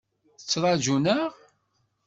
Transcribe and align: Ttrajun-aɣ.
Ttrajun-aɣ. 0.41 1.31